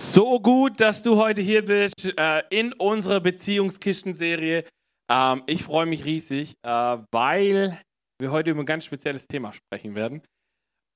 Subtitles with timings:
[0.00, 4.62] So gut, dass du heute hier bist äh, in unserer Beziehungskisten-Serie.
[5.10, 7.80] Ähm, ich freue mich riesig, äh, weil
[8.20, 10.22] wir heute über ein ganz spezielles Thema sprechen werden.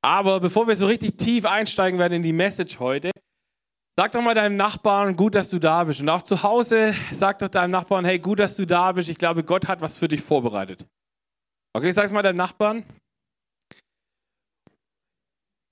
[0.04, 3.10] Aber bevor wir so richtig tief einsteigen werden in die Message heute,
[3.98, 6.00] sag doch mal deinem Nachbarn, gut, dass du da bist.
[6.00, 9.08] Und auch zu Hause, sag doch deinem Nachbarn, hey, gut, dass du da bist.
[9.08, 10.86] Ich glaube, Gott hat was für dich vorbereitet.
[11.74, 12.84] Okay, sag's mal deinem Nachbarn.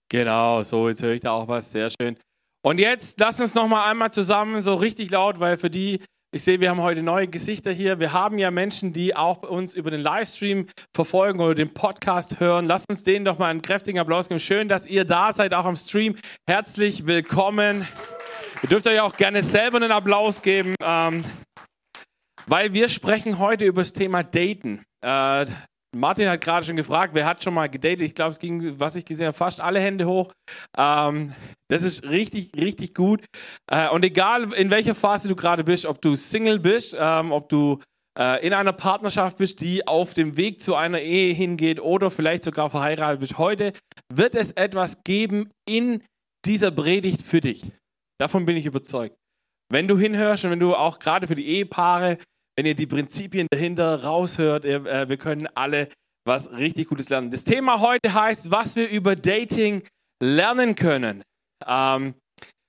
[0.09, 1.71] Genau, so, jetzt höre ich da auch was.
[1.71, 2.17] Sehr schön.
[2.63, 6.45] Und jetzt lass uns noch mal einmal zusammen so richtig laut, weil für die, ich
[6.45, 7.98] sehe, wir haben heute neue Gesichter hier.
[8.01, 12.67] Wir haben ja Menschen, die auch uns über den Livestream verfolgen oder den Podcast hören.
[12.67, 14.41] Lass uns denen doch mal einen kräftigen Applaus geben.
[14.41, 16.17] Schön, dass ihr da seid, auch am Stream.
[16.47, 17.89] Herzlich willkommen.
[18.62, 21.25] Ihr dürft euch auch gerne selber einen Applaus geben, ähm,
[22.47, 24.83] weil wir sprechen heute über das Thema Daten.
[25.03, 25.47] Äh,
[25.95, 28.03] Martin hat gerade schon gefragt, wer hat schon mal gedatet?
[28.03, 30.33] Ich glaube, es ging, was ich gesehen habe, fast alle Hände hoch.
[30.77, 31.35] Ähm,
[31.69, 33.25] das ist richtig, richtig gut.
[33.71, 37.48] Äh, und egal, in welcher Phase du gerade bist, ob du Single bist, ähm, ob
[37.48, 37.81] du
[38.17, 42.45] äh, in einer Partnerschaft bist, die auf dem Weg zu einer Ehe hingeht oder vielleicht
[42.45, 43.73] sogar verheiratet bist, heute
[44.12, 46.05] wird es etwas geben in
[46.45, 47.64] dieser Predigt für dich.
[48.19, 49.17] Davon bin ich überzeugt.
[49.73, 52.19] Wenn du hinhörst und wenn du auch gerade für die Ehepaare
[52.61, 55.89] wenn ihr die Prinzipien dahinter raushört, äh, wir können alle
[56.27, 57.30] was richtig Gutes lernen.
[57.30, 59.83] Das Thema heute heißt, was wir über Dating
[60.22, 61.22] lernen können.
[61.67, 62.12] Ähm,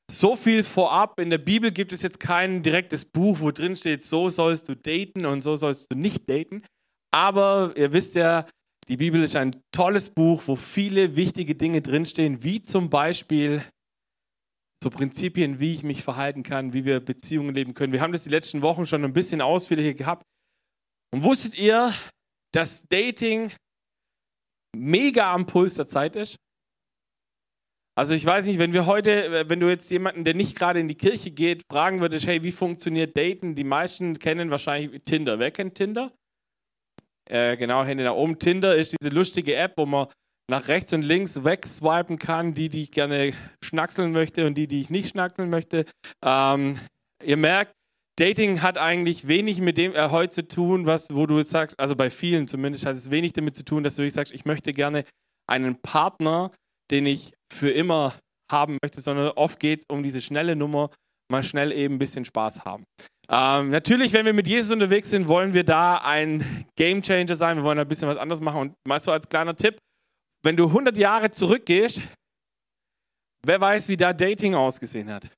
[0.10, 1.20] so viel vorab.
[1.20, 4.78] In der Bibel gibt es jetzt kein direktes Buch, wo drin steht, so sollst du
[4.78, 6.64] daten und so sollst du nicht daten.
[7.14, 8.46] Aber ihr wisst ja,
[8.88, 13.62] die Bibel ist ein tolles Buch, wo viele wichtige Dinge drinstehen, wie zum Beispiel
[14.84, 17.94] so Prinzipien, wie ich mich verhalten kann, wie wir Beziehungen leben können.
[17.94, 20.24] Wir haben das die letzten Wochen schon ein bisschen ausführlicher gehabt.
[21.14, 21.94] Und wusstet ihr,
[22.54, 23.52] dass Dating
[24.76, 26.38] mega am Puls der Zeit ist?
[27.98, 30.88] Also ich weiß nicht, wenn wir heute, wenn du jetzt jemanden, der nicht gerade in
[30.88, 33.54] die Kirche geht, fragen würdest, hey, wie funktioniert Daten?
[33.54, 35.40] Die meisten kennen wahrscheinlich Tinder.
[35.40, 36.14] Wer kennt Tinder?
[37.30, 38.40] Äh, genau, Hände nach oben.
[38.40, 40.08] Tinder ist diese lustige App, wo man
[40.50, 44.82] nach rechts und links wegswipen kann, die, die ich gerne schnackseln möchte und die, die
[44.82, 45.86] ich nicht schnackseln möchte.
[46.24, 46.80] Ähm,
[47.24, 47.74] ihr merkt,
[48.20, 51.96] Dating hat eigentlich wenig mit dem äh, heute zu tun, was, wo du sagst, also
[51.96, 55.06] bei vielen zumindest, hat es wenig damit zu tun, dass du sagst, ich möchte gerne
[55.50, 56.52] einen Partner,
[56.92, 58.14] den ich für immer
[58.52, 60.90] haben möchte, sondern oft geht es um diese schnelle Nummer,
[61.32, 62.84] mal schnell eben ein bisschen Spaß haben.
[63.30, 67.58] Ähm, natürlich, wenn wir mit Jesus unterwegs sind, wollen wir da ein Game Changer sein,
[67.58, 69.78] wir wollen ein bisschen was anderes machen und mal so als kleiner Tipp,
[70.44, 72.02] wenn du 100 Jahre zurückgehst,
[73.46, 75.30] wer weiß, wie da Dating ausgesehen hat.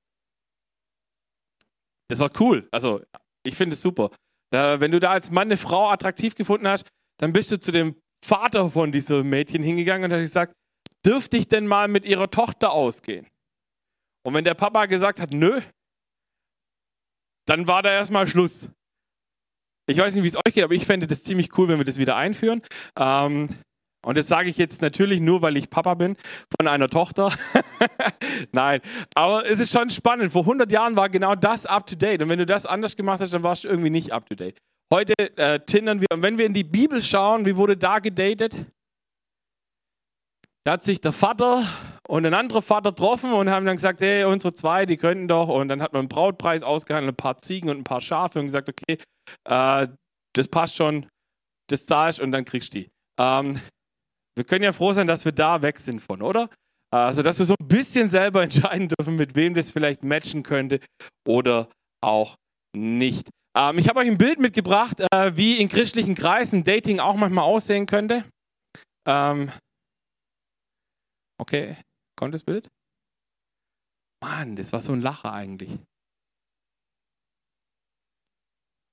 [2.10, 2.68] Das war cool.
[2.72, 3.02] Also,
[3.46, 4.12] ich finde es super.
[4.52, 6.88] Wenn du da als Mann eine Frau attraktiv gefunden hast,
[7.20, 10.54] dann bist du zu dem Vater von diesem Mädchen hingegangen und hast gesagt,
[11.06, 13.28] dürfte ich denn mal mit ihrer Tochter ausgehen?
[14.26, 15.60] Und wenn der Papa gesagt hat, nö,
[17.46, 18.70] dann war da erstmal Schluss.
[19.88, 21.86] Ich weiß nicht, wie es euch geht, aber ich fände das ziemlich cool, wenn wir
[21.86, 22.62] das wieder einführen.
[22.98, 23.50] Ähm,
[24.06, 26.18] und das sage ich jetzt natürlich nur, weil ich Papa bin
[26.58, 27.34] von einer Tochter.
[28.52, 28.82] Nein,
[29.16, 30.32] aber es ist schon spannend.
[30.32, 32.22] Vor 100 Jahren war genau das up to date.
[32.22, 34.58] Und wenn du das anders gemacht hast, dann warst du irgendwie nicht up to date.
[34.94, 36.08] Heute äh, tindern wir.
[36.14, 38.54] Und wenn wir in die Bibel schauen, wie wurde da gedatet?
[40.66, 41.66] Da hat sich der Vater
[42.08, 45.50] und ein anderer Vater getroffen und haben dann gesagt, hey, unsere zwei, die könnten doch.
[45.50, 48.46] Und dann hat man einen Brautpreis ausgehandelt, ein paar Ziegen und ein paar Schafe und
[48.46, 48.98] gesagt, okay,
[49.46, 49.88] äh,
[50.34, 51.06] das passt schon,
[51.70, 52.92] das zahlst und dann kriegst du die.
[53.20, 53.60] Ähm,
[54.36, 56.50] wir können ja froh sein, dass wir da weg sind von, oder?
[56.92, 60.80] Also, dass wir so ein bisschen selber entscheiden dürfen, mit wem das vielleicht matchen könnte
[61.28, 61.70] oder
[62.02, 62.36] auch
[62.76, 63.30] nicht.
[63.56, 67.46] Ähm, ich habe euch ein Bild mitgebracht, äh, wie in christlichen Kreisen Dating auch manchmal
[67.46, 68.26] aussehen könnte.
[69.08, 69.52] Ähm,
[71.40, 71.78] okay,
[72.16, 72.68] kommt das Bild?
[74.24, 75.78] Mann, das war so ein Lacher eigentlich.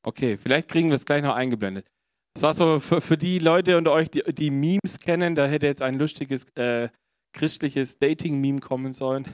[0.03, 1.87] Okay, vielleicht kriegen wir es gleich noch eingeblendet.
[2.35, 5.67] Das war so für, für die Leute unter euch, die, die Memes kennen, da hätte
[5.67, 6.89] jetzt ein lustiges äh,
[7.33, 9.27] christliches Dating-Meme kommen sollen.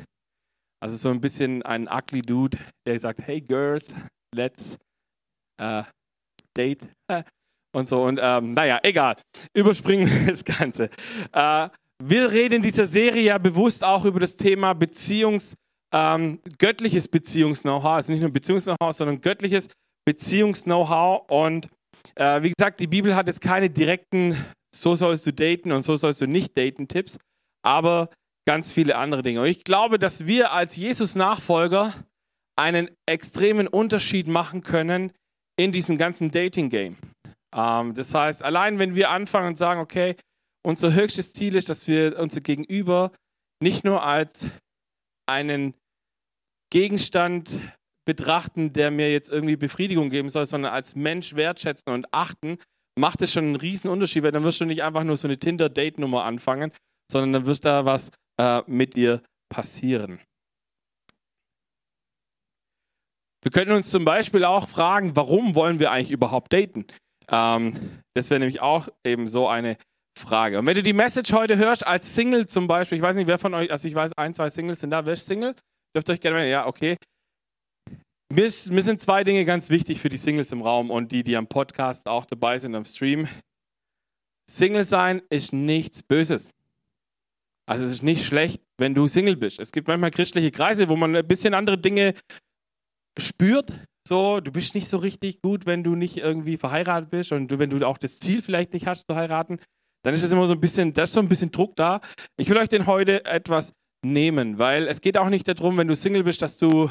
[0.83, 3.95] Also so ein bisschen ein ugly Dude, der sagt, hey Girls,
[4.35, 4.79] let's
[5.61, 5.83] uh,
[6.57, 6.87] date.
[7.75, 8.05] Und so.
[8.05, 9.17] Und ähm, naja, egal.
[9.55, 10.89] Überspringen wir das Ganze.
[11.33, 11.69] Äh,
[12.03, 15.55] wir reden in dieser Serie ja bewusst auch über das Thema Beziehungs,
[15.93, 17.97] ähm, göttliches Beziehungs-Know-how.
[17.97, 19.69] Also nicht nur Beziehungs-Know-how, sondern göttliches
[20.07, 21.29] Beziehungs-Know-how.
[21.29, 21.69] Und
[22.15, 24.37] äh, wie gesagt, die Bibel hat jetzt keine direkten,
[24.75, 27.19] so sollst du daten und so sollst du nicht daten Tipps,
[27.63, 28.11] aber
[28.47, 29.41] ganz viele andere Dinge.
[29.41, 31.95] Und ich glaube, dass wir als Jesus-Nachfolger
[32.59, 35.13] einen extremen Unterschied machen können
[35.59, 36.97] in diesem ganzen Dating-Game.
[37.55, 40.17] Ähm, das heißt, allein wenn wir anfangen und sagen, okay,
[40.65, 43.13] unser höchstes Ziel ist, dass wir unser Gegenüber
[43.63, 44.47] nicht nur als
[45.29, 45.75] einen
[46.71, 47.49] Gegenstand
[48.07, 52.59] betrachten, der mir jetzt irgendwie Befriedigung geben soll, sondern als Mensch wertschätzen und achten,
[52.99, 55.39] macht es schon einen riesen Unterschied, weil dann wirst du nicht einfach nur so eine
[55.39, 56.73] Tinder-Date-Nummer anfangen,
[57.11, 58.11] sondern dann wird da was
[58.41, 59.23] äh, mit dir
[59.53, 60.21] passieren.
[63.43, 66.87] Wir können uns zum Beispiel auch fragen, warum wollen wir eigentlich überhaupt daten?
[67.31, 69.77] Ähm, das wäre nämlich auch eben so eine
[70.19, 70.59] Frage.
[70.59, 73.39] Und wenn du die Message heute hörst, als Single zum Beispiel, ich weiß nicht, wer
[73.39, 75.55] von euch, also ich weiß, ein, zwei Singles sind da, wer ist Single?
[75.95, 76.97] Dürft ihr euch gerne, ja, okay.
[78.37, 81.23] Mir, ist, mir sind zwei Dinge ganz wichtig für die Singles im Raum und die,
[81.23, 83.27] die am Podcast auch dabei sind, am Stream.
[84.47, 86.53] Single sein ist nichts Böses.
[87.65, 89.59] Also es ist nicht schlecht, wenn du Single bist.
[89.59, 92.13] Es gibt manchmal christliche Kreise, wo man ein bisschen andere Dinge
[93.19, 93.73] spürt.
[94.07, 97.59] So, du bist nicht so richtig gut, wenn du nicht irgendwie verheiratet bist und du,
[97.59, 99.61] wenn du auch das Ziel vielleicht nicht hast zu heiraten,
[100.05, 102.03] dann ist es immer so ein bisschen, da ist so ein bisschen Druck da.
[102.37, 103.73] Ich will euch den heute etwas
[104.05, 106.91] nehmen, weil es geht auch nicht darum, wenn du Single bist, dass du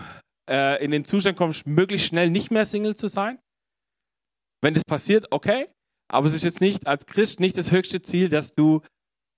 [0.49, 3.39] äh, in den Zustand kommst, möglichst schnell nicht mehr Single zu sein.
[4.61, 5.67] Wenn das passiert, okay.
[6.11, 8.81] Aber es ist jetzt nicht als Christ nicht das höchste Ziel, dass du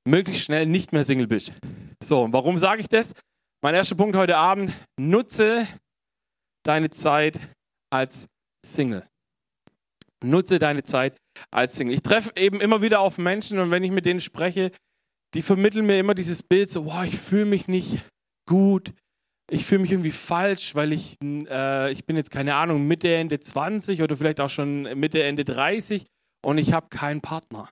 [0.08, 1.54] möglichst schnell nicht mehr Single bist.
[2.04, 3.14] So, warum sage ich das?
[3.64, 5.68] Mein erster Punkt heute Abend, nutze
[6.64, 7.40] deine Zeit
[7.92, 8.28] als
[8.66, 9.08] Single.
[10.24, 11.18] Nutze deine Zeit
[11.52, 11.96] als Single.
[11.96, 14.72] Ich treffe eben immer wieder auf Menschen und wenn ich mit denen spreche,
[15.34, 18.06] die vermitteln mir immer dieses Bild so, wow, ich fühle mich nicht
[18.48, 18.94] gut,
[19.50, 23.40] ich fühle mich irgendwie falsch, weil ich, äh, ich bin jetzt keine Ahnung, Mitte, Ende
[23.40, 26.06] 20 oder vielleicht auch schon Mitte, Ende 30
[26.46, 27.70] und ich habe keinen Partner.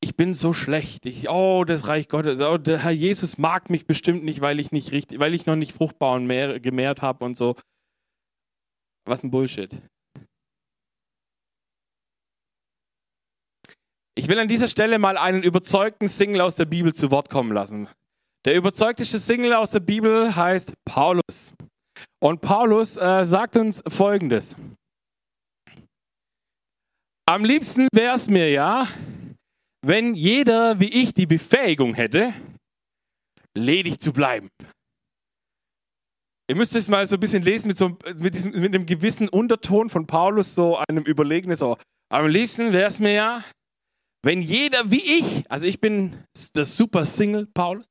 [0.00, 1.06] Ich bin so schlecht.
[1.06, 2.40] Ich, oh, das Reich Gottes.
[2.40, 5.56] Oh, der Herr Jesus mag mich bestimmt nicht, weil ich nicht richtig, weil ich noch
[5.56, 7.54] nicht fruchtbar und mehr, gemehrt habe und so.
[9.04, 9.70] Was ein Bullshit.
[14.14, 17.52] Ich will an dieser Stelle mal einen überzeugten Single aus der Bibel zu Wort kommen
[17.52, 17.88] lassen.
[18.44, 21.52] Der überzeugteste Single aus der Bibel heißt Paulus.
[22.20, 24.56] Und Paulus äh, sagt uns Folgendes.
[27.28, 28.88] Am liebsten wäre es mir ja,
[29.84, 32.34] wenn jeder wie ich die Befähigung hätte,
[33.56, 34.48] ledig zu bleiben.
[36.50, 39.28] Ihr müsst es mal so ein bisschen lesen mit, so, mit, diesem, mit einem gewissen
[39.28, 41.56] Unterton von Paulus, so einem Überlegenen.
[41.56, 41.78] So.
[42.12, 43.44] Am liebsten wäre es mir ja,
[44.24, 46.24] wenn jeder wie ich, also ich bin
[46.54, 47.86] der super Single Paulus,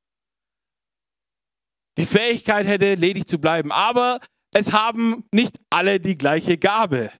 [1.98, 3.72] die Fähigkeit hätte, ledig zu bleiben.
[3.72, 4.20] Aber
[4.54, 7.12] es haben nicht alle die gleiche Gabe.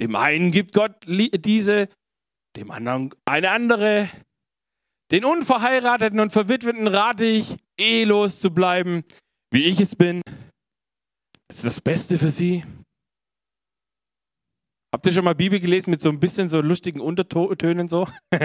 [0.00, 1.88] Dem einen gibt Gott diese,
[2.56, 4.10] dem anderen eine andere.
[5.10, 9.04] Den Unverheirateten und Verwitweten rate ich, ehelos zu bleiben,
[9.50, 10.20] wie ich es bin.
[11.48, 12.64] Das ist das Beste für sie.
[14.92, 18.08] Habt ihr schon mal Bibel gelesen mit so ein bisschen so lustigen Untertönen so?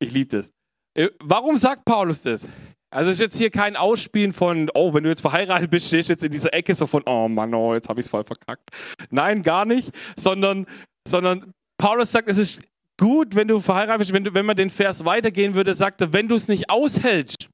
[0.00, 0.52] ich liebe das.
[0.94, 2.46] Äh, warum sagt Paulus das?
[2.92, 6.08] Also es ist jetzt hier kein Ausspielen von, oh, wenn du jetzt verheiratet bist, stehst
[6.08, 8.24] du jetzt in dieser Ecke so von, oh Mann, oh, jetzt habe ich es voll
[8.24, 8.68] verkackt.
[9.10, 10.66] Nein, gar nicht, sondern,
[11.06, 12.60] sondern Paulus sagt, es ist
[13.00, 16.12] gut, wenn du verheiratet bist, wenn, du, wenn man den Vers weitergehen würde, sagt er,
[16.12, 17.48] wenn du es nicht aushältst,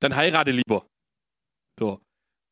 [0.00, 0.86] dann heirate lieber.
[1.78, 2.00] So.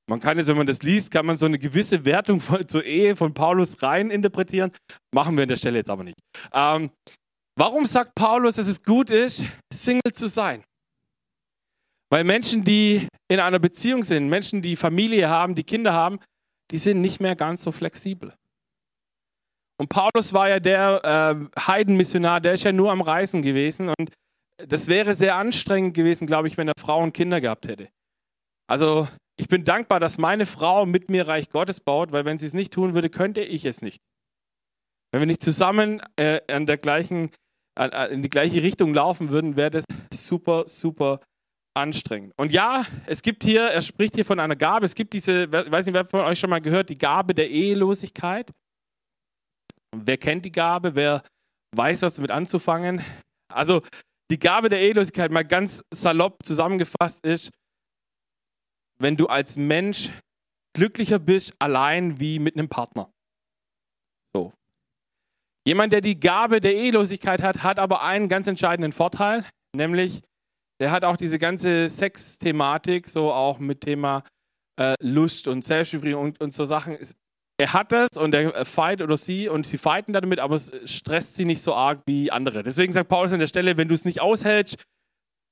[0.08, 2.82] Man kann jetzt, wenn man das liest, kann man so eine gewisse Wertung von, zur
[2.84, 4.72] Ehe von Paulus rein interpretieren.
[5.14, 6.16] Machen wir an der Stelle jetzt aber nicht.
[6.52, 6.90] Ähm,
[7.58, 10.62] Warum sagt Paulus, dass es gut ist, Single zu sein?
[12.08, 16.20] Weil Menschen, die in einer Beziehung sind, Menschen, die Familie haben, die Kinder haben,
[16.70, 18.32] die sind nicht mehr ganz so flexibel.
[19.76, 24.12] Und Paulus war ja der äh, Heidenmissionar, der ist ja nur am Reisen gewesen und
[24.58, 27.88] das wäre sehr anstrengend gewesen, glaube ich, wenn er Frauen und Kinder gehabt hätte.
[28.68, 32.46] Also ich bin dankbar, dass meine Frau mit mir Reich Gottes baut, weil wenn sie
[32.46, 34.00] es nicht tun würde, könnte ich es nicht.
[35.10, 37.32] Wenn wir nicht zusammen äh, an der gleichen
[38.10, 41.20] in die gleiche Richtung laufen würden, wäre das super, super
[41.76, 42.32] anstrengend.
[42.36, 45.52] Und ja, es gibt hier, er spricht hier von einer Gabe, es gibt diese, ich
[45.52, 48.50] weiß nicht, wer von euch schon mal gehört, die Gabe der Ehelosigkeit.
[49.96, 50.94] Wer kennt die Gabe?
[50.94, 51.22] Wer
[51.76, 53.02] weiß, was damit anzufangen?
[53.52, 53.82] Also,
[54.30, 57.50] die Gabe der Ehelosigkeit, mal ganz salopp zusammengefasst, ist,
[58.98, 60.10] wenn du als Mensch
[60.76, 63.10] glücklicher bist, allein wie mit einem Partner.
[64.34, 64.52] So,
[65.68, 69.44] Jemand, der die Gabe der Ehelosigkeit hat, hat aber einen ganz entscheidenden Vorteil,
[69.76, 70.22] nämlich
[70.80, 74.24] der hat auch diese ganze Sex-Thematik, so auch mit Thema
[74.80, 76.96] äh, Lust und Selbstbefriedigung und, und so Sachen.
[77.60, 81.36] Er hat das und er fight oder sie und sie fighten damit, aber es stresst
[81.36, 82.62] sie nicht so arg wie andere.
[82.62, 84.82] Deswegen sagt Paulus an der Stelle, wenn du es nicht aushältst,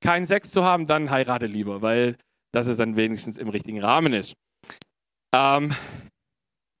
[0.03, 2.17] keinen Sex zu haben, dann heirate lieber, weil
[2.55, 4.33] das es dann wenigstens im richtigen Rahmen ist.
[5.31, 5.75] Ähm,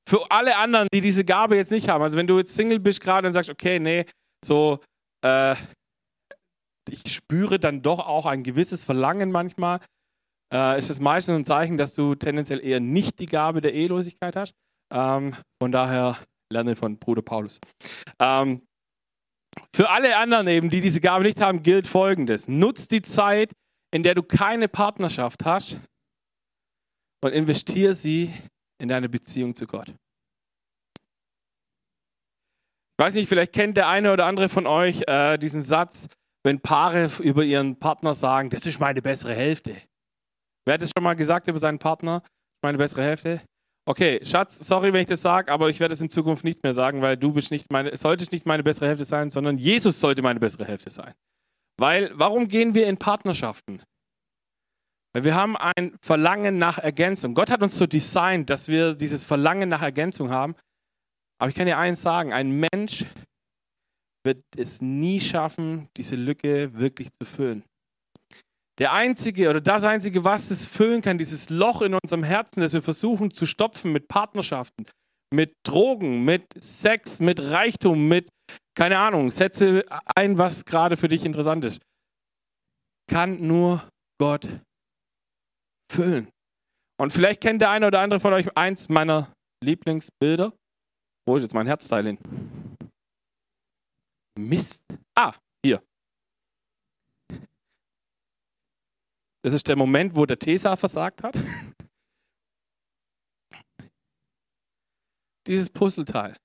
[0.07, 3.01] für alle anderen, die diese Gabe jetzt nicht haben, also wenn du jetzt Single bist
[3.01, 4.05] gerade und sagst, okay, nee,
[4.43, 4.79] so,
[5.25, 5.55] äh,
[6.89, 9.81] ich spüre dann doch auch ein gewisses Verlangen manchmal,
[10.53, 14.37] äh, ist es meistens ein Zeichen, dass du tendenziell eher nicht die Gabe der Ehelosigkeit
[14.37, 14.53] hast.
[14.93, 16.17] Ähm, von daher
[16.53, 17.59] lerne von Bruder Paulus.
[18.19, 18.61] Ähm,
[19.75, 22.47] für alle anderen eben, die diese Gabe nicht haben, gilt Folgendes.
[22.47, 23.51] Nutz die Zeit,
[23.93, 25.77] in der du keine Partnerschaft hast
[27.21, 28.31] und investiere sie
[28.79, 29.89] in deine Beziehung zu Gott.
[32.99, 36.07] Ich weiß nicht, vielleicht kennt der eine oder andere von euch äh, diesen Satz,
[36.43, 39.81] wenn Paare über ihren Partner sagen, das ist meine bessere Hälfte.
[40.65, 42.23] Wer hat das schon mal gesagt über seinen Partner?
[42.63, 43.41] Meine bessere Hälfte?
[43.87, 46.73] Okay, Schatz, sorry, wenn ich das sage, aber ich werde es in Zukunft nicht mehr
[46.73, 50.21] sagen, weil du bist nicht meine, solltest nicht meine bessere Hälfte sein, sondern Jesus sollte
[50.21, 51.13] meine bessere Hälfte sein.
[51.79, 53.81] Weil, warum gehen wir in Partnerschaften?
[55.23, 57.33] Wir haben ein Verlangen nach Ergänzung.
[57.33, 60.55] Gott hat uns so designt, dass wir dieses Verlangen nach Ergänzung haben.
[61.39, 63.05] Aber ich kann dir eins sagen, ein Mensch
[64.25, 67.63] wird es nie schaffen, diese Lücke wirklich zu füllen.
[68.79, 72.73] Der einzige oder das einzige, was es füllen kann, dieses Loch in unserem Herzen, das
[72.73, 74.85] wir versuchen zu stopfen mit Partnerschaften,
[75.33, 78.29] mit Drogen, mit Sex, mit Reichtum, mit,
[78.77, 79.81] keine Ahnung, setze
[80.15, 81.81] ein, was gerade für dich interessant ist,
[83.09, 83.87] kann nur
[84.19, 84.47] Gott
[85.91, 86.29] füllen.
[86.99, 89.31] Und vielleicht kennt der eine oder andere von euch eins meiner
[89.63, 90.53] Lieblingsbilder.
[91.27, 92.17] Wo ist jetzt mein Herzteil hin?
[94.37, 94.83] Mist.
[95.15, 95.83] Ah, hier.
[99.43, 101.35] Das ist der Moment, wo der Tesa versagt hat.
[105.47, 106.35] Dieses Puzzleteil.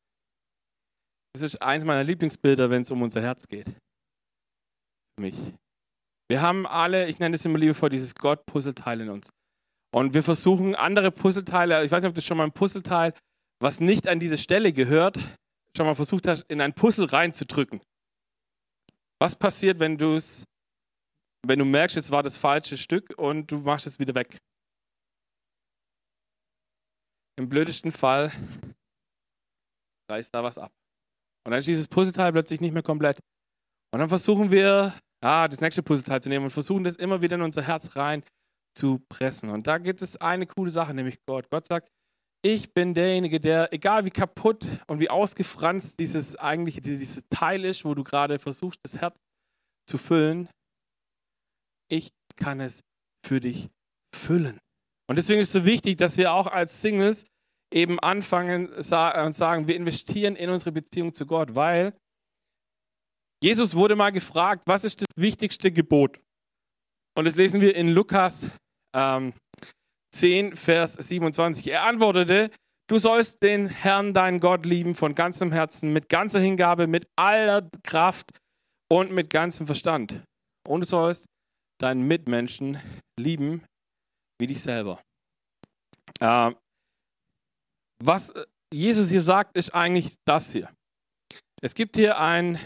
[1.35, 3.67] Das ist eins meiner Lieblingsbilder, wenn es um unser Herz geht.
[5.17, 5.35] Für mich.
[6.33, 9.35] Wir haben alle, ich nenne es immer liebevoll, dieses Gott-Puzzleteil in uns.
[9.95, 13.13] Und wir versuchen andere Puzzleteile, ich weiß nicht, ob das schon mal ein Puzzleteil,
[13.61, 15.19] was nicht an diese Stelle gehört,
[15.77, 17.83] schon mal versucht hast, in ein Puzzle reinzudrücken.
[19.21, 20.45] Was passiert, wenn du es
[21.47, 24.39] wenn du merkst, es war das falsche Stück und du machst es wieder weg.
[27.39, 28.33] Im blödesten Fall
[30.11, 30.73] reißt da was ab.
[31.45, 33.19] Und dann ist dieses Puzzleteil plötzlich nicht mehr komplett.
[33.93, 37.37] Und dann versuchen wir, ah, das nächste Puzzleteil zu nehmen und versuchen das immer wieder
[37.37, 38.23] in unser Herz rein
[38.77, 39.51] zu pressen.
[39.51, 41.49] Und da gibt es eine coole Sache, nämlich Gott.
[41.51, 41.89] Gott sagt,
[42.45, 47.85] ich bin derjenige, der, egal wie kaputt und wie ausgefranst dieses eigentliche, dieses Teil ist,
[47.85, 49.17] wo du gerade versuchst, das Herz
[49.89, 50.49] zu füllen,
[51.89, 52.83] ich kann es
[53.25, 53.69] für dich
[54.15, 54.59] füllen.
[55.09, 57.25] Und deswegen ist es so wichtig, dass wir auch als Singles
[57.73, 61.95] eben anfangen und sagen, wir investieren in unsere Beziehung zu Gott, weil
[63.43, 66.21] Jesus wurde mal gefragt, was ist das wichtigste Gebot?
[67.17, 68.47] Und das lesen wir in Lukas
[68.95, 69.35] ähm,
[70.15, 71.67] 10, Vers 27.
[71.67, 72.51] Er antwortete,
[72.89, 77.69] du sollst den Herrn, deinen Gott lieben von ganzem Herzen, mit ganzer Hingabe, mit aller
[77.83, 78.31] Kraft
[78.89, 80.23] und mit ganzem Verstand.
[80.69, 81.27] Und du sollst
[81.81, 82.79] deinen Mitmenschen
[83.19, 83.65] lieben
[84.39, 85.03] wie dich selber.
[86.21, 86.53] Äh,
[88.03, 88.33] was
[88.73, 90.71] Jesus hier sagt, ist eigentlich das hier.
[91.61, 92.59] Es gibt hier ein,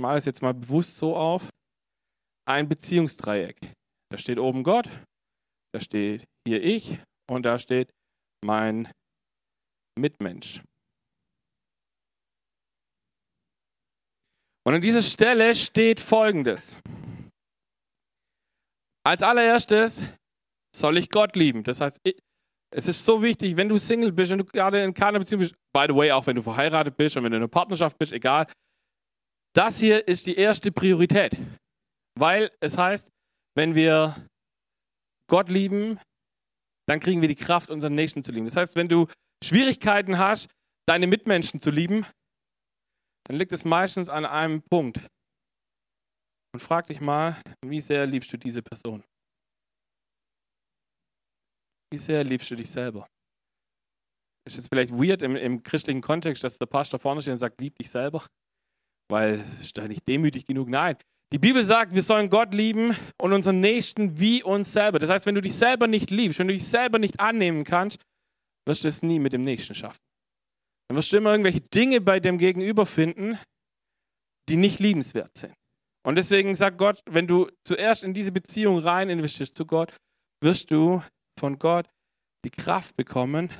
[0.00, 1.50] male es jetzt mal bewusst so auf,
[2.48, 3.72] ein Beziehungsdreieck.
[4.10, 4.88] Da steht oben Gott,
[5.74, 7.90] da steht hier ich und da steht
[8.44, 8.90] mein
[9.98, 10.62] Mitmensch.
[14.66, 16.78] Und an dieser Stelle steht Folgendes.
[19.04, 20.02] Als allererstes
[20.76, 21.64] soll ich Gott lieben.
[21.64, 22.00] Das heißt,
[22.70, 25.54] es ist so wichtig, wenn du Single bist, wenn du gerade in keiner Beziehung bist,
[25.72, 28.12] by the way, auch wenn du verheiratet bist und wenn du in einer Partnerschaft bist,
[28.12, 28.46] egal.
[29.54, 31.36] Das hier ist die erste Priorität.
[32.18, 33.10] Weil es heißt,
[33.56, 34.28] wenn wir
[35.28, 36.00] Gott lieben,
[36.88, 38.46] dann kriegen wir die Kraft, unseren Nächsten zu lieben.
[38.46, 39.06] Das heißt, wenn du
[39.44, 40.48] Schwierigkeiten hast,
[40.88, 42.06] deine Mitmenschen zu lieben,
[43.26, 44.98] dann liegt es meistens an einem Punkt.
[46.54, 49.04] Und frag dich mal, wie sehr liebst du diese Person?
[51.92, 53.06] Wie sehr liebst du dich selber?
[54.46, 57.60] Ist jetzt vielleicht weird im, im christlichen Kontext, dass der Pastor vorne steht und sagt,
[57.60, 58.26] lieb dich selber,
[59.08, 60.68] weil ist da nicht demütig genug.
[60.68, 60.96] Nein,
[61.32, 64.98] die Bibel sagt, wir sollen Gott lieben und unseren Nächsten wie uns selber.
[64.98, 68.00] Das heißt, wenn du dich selber nicht liebst, wenn du dich selber nicht annehmen kannst,
[68.66, 70.00] wirst du es nie mit dem Nächsten schaffen.
[70.88, 73.38] Dann wirst du immer irgendwelche Dinge bei dem Gegenüber finden,
[74.48, 75.54] die nicht liebenswert sind.
[76.06, 79.94] Und deswegen sagt Gott, wenn du zuerst in diese Beziehung rein investierst zu Gott,
[80.40, 81.02] wirst du
[81.38, 81.90] von Gott
[82.44, 83.50] die Kraft bekommen,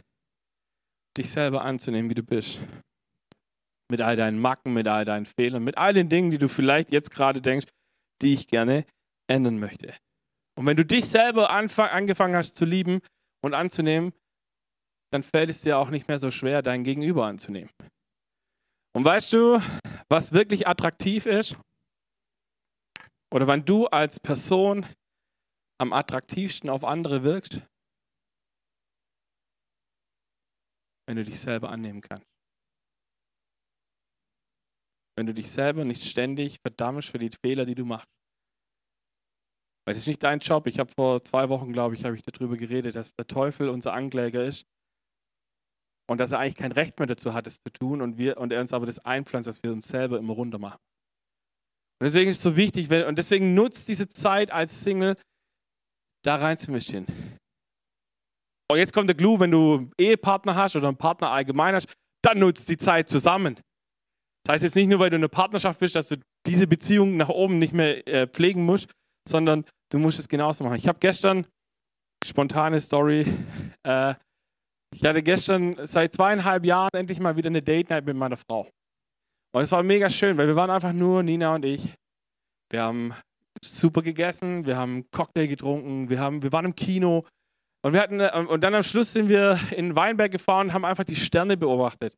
[1.19, 2.61] dich selber anzunehmen, wie du bist.
[3.91, 6.91] Mit all deinen Macken, mit all deinen Fehlern, mit all den Dingen, die du vielleicht
[6.91, 7.67] jetzt gerade denkst,
[8.21, 8.85] die ich gerne
[9.29, 9.95] ändern möchte.
[10.59, 13.01] Und wenn du dich selber angefangen hast zu lieben
[13.43, 14.13] und anzunehmen,
[15.13, 17.71] dann fällt es dir auch nicht mehr so schwer, dein Gegenüber anzunehmen.
[18.95, 19.61] Und weißt du,
[20.09, 21.57] was wirklich attraktiv ist?
[23.33, 24.87] Oder wenn du als Person
[25.81, 27.63] am attraktivsten auf andere wirkst?
[31.07, 32.38] Wenn du dich selber annehmen kannst.
[35.19, 38.07] Wenn du dich selber nicht ständig verdammst für die Fehler, die du machst.
[39.85, 40.69] Weil das ist nicht dein Job.
[40.69, 43.95] Ich habe vor zwei Wochen, glaube ich, habe ich darüber geredet, dass der Teufel unser
[43.95, 44.65] Ankläger ist
[46.09, 48.53] und dass er eigentlich kein Recht mehr dazu hat, es zu tun und, wir, und
[48.53, 50.79] er uns aber das einpflanzt, dass wir uns selber immer runter machen.
[52.01, 55.17] Und deswegen ist es so wichtig, wenn, und deswegen nutzt diese Zeit als Single,
[56.25, 57.07] da reinzumischen.
[58.71, 61.93] Und jetzt kommt der Clou, wenn du einen Ehepartner hast oder einen Partner allgemein hast,
[62.23, 63.59] dann nutzt die Zeit zusammen.
[64.49, 67.19] Das heißt jetzt nicht nur, weil du in einer Partnerschaft bist, dass du diese Beziehung
[67.19, 68.91] nach oben nicht mehr äh, pflegen musst,
[69.29, 70.77] sondern du musst es genauso machen.
[70.77, 71.47] Ich habe gestern,
[72.25, 73.27] spontane Story,
[73.87, 74.15] äh,
[74.95, 78.71] ich hatte gestern seit zweieinhalb Jahren endlich mal wieder eine Date Night mit meiner Frau.
[79.55, 81.93] Und es war mega schön, weil wir waren einfach nur Nina und ich.
[82.71, 83.13] Wir haben
[83.63, 87.27] super gegessen, wir haben Cocktail getrunken, wir, haben, wir waren im Kino.
[87.85, 91.05] Und, wir hatten, und dann am Schluss sind wir in Weinberg gefahren und haben einfach
[91.05, 92.15] die Sterne beobachtet.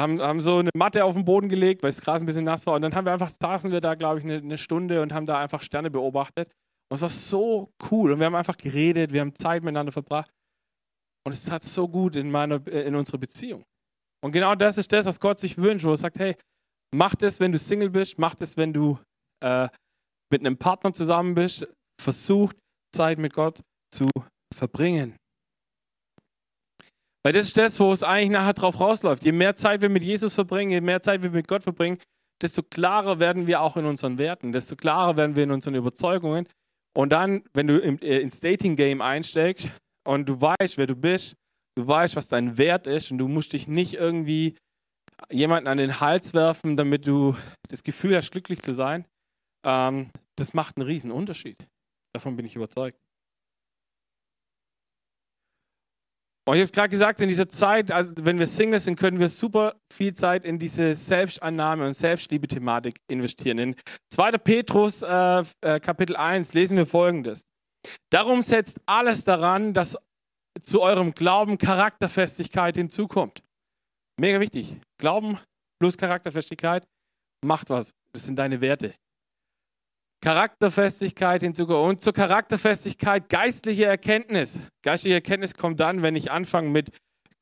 [0.00, 2.66] Haben, haben so eine Matte auf den Boden gelegt, weil das Gras ein bisschen nass
[2.66, 2.74] war.
[2.74, 5.26] Und dann haben wir einfach, saßen wir da, glaube ich, eine, eine Stunde und haben
[5.26, 6.50] da einfach Sterne beobachtet.
[6.90, 8.12] Und es war so cool.
[8.12, 10.30] Und wir haben einfach geredet, wir haben Zeit miteinander verbracht.
[11.26, 13.64] Und es hat so gut in, meiner, in unserer Beziehung.
[14.22, 16.36] Und genau das ist das, was Gott sich wünscht, wo er sagt, hey,
[16.94, 18.98] mach das, wenn du Single bist, mach das, wenn du
[19.42, 19.68] äh,
[20.30, 21.66] mit einem Partner zusammen bist.
[22.00, 22.52] Versuch
[22.94, 23.60] Zeit mit Gott
[23.92, 24.08] zu
[24.54, 25.16] verbringen.
[27.24, 29.24] Weil das ist das, wo es eigentlich nachher drauf rausläuft.
[29.24, 31.98] Je mehr Zeit wir mit Jesus verbringen, je mehr Zeit wir mit Gott verbringen,
[32.42, 36.46] desto klarer werden wir auch in unseren Werten, desto klarer werden wir in unseren Überzeugungen.
[36.94, 39.68] Und dann, wenn du äh, ins Dating-Game einsteigst
[40.06, 41.34] und du weißt, wer du bist,
[41.76, 44.56] du weißt, was dein Wert ist und du musst dich nicht irgendwie
[45.30, 47.36] jemanden an den Hals werfen, damit du
[47.68, 49.06] das Gefühl hast, glücklich zu sein,
[49.64, 51.56] ähm, das macht einen riesen Unterschied.
[52.12, 52.98] Davon bin ich überzeugt.
[56.46, 59.18] Und ich habe es gerade gesagt, in dieser Zeit, also wenn wir Single sind, können
[59.18, 63.58] wir super viel Zeit in diese Selbstannahme und Selbstliebe-Thematik investieren.
[63.58, 63.76] In
[64.10, 64.32] 2.
[64.32, 67.46] Petrus äh, äh, Kapitel 1 lesen wir folgendes.
[68.10, 69.96] Darum setzt alles daran, dass
[70.60, 73.42] zu eurem Glauben Charakterfestigkeit hinzukommt.
[74.20, 74.76] Mega wichtig.
[74.98, 75.38] Glauben
[75.80, 76.86] plus Charakterfestigkeit
[77.44, 77.94] macht was.
[78.12, 78.94] Das sind deine Werte.
[80.24, 81.90] Charakterfestigkeit hinzukommen.
[81.90, 84.58] Und zur Charakterfestigkeit geistliche Erkenntnis.
[84.82, 86.90] Geistliche Erkenntnis kommt dann, wenn ich anfange, mit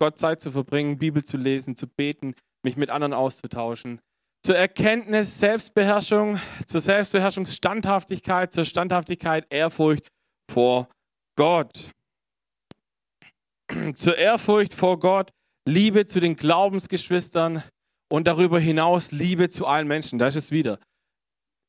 [0.01, 4.01] Gott Zeit zu verbringen, Bibel zu lesen, zu beten, mich mit anderen auszutauschen.
[4.45, 10.09] Zur Erkenntnis Selbstbeherrschung, zur Selbstbeherrschung Standhaftigkeit, zur Standhaftigkeit Ehrfurcht
[10.51, 10.89] vor
[11.37, 11.93] Gott.
[13.95, 15.31] Zur Ehrfurcht vor Gott,
[15.67, 17.63] Liebe zu den Glaubensgeschwistern
[18.11, 20.19] und darüber hinaus Liebe zu allen Menschen.
[20.19, 20.79] Da ist es wieder.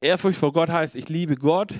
[0.03, 1.73] Ehrfurcht vor Gott heißt, ich liebe Gott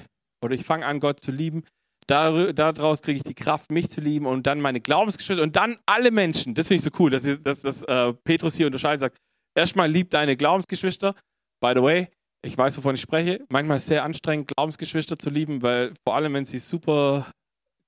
[0.43, 1.63] oder ich fange an, Gott zu lieben.
[2.07, 6.11] Daraus kriege ich die Kraft, mich zu lieben und dann meine Glaubensgeschwister und dann alle
[6.11, 6.53] Menschen.
[6.53, 9.17] Das finde ich so cool, dass, dass, dass äh, Petrus hier unterscheidet sagt,
[9.55, 11.15] erstmal liebt deine Glaubensgeschwister.
[11.61, 12.07] By the way,
[12.45, 13.45] ich weiß, wovon ich spreche.
[13.49, 17.31] Manchmal ist es sehr anstrengend, Glaubensgeschwister zu lieben, weil vor allem, wenn sie super